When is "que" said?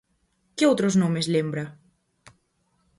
0.55-0.67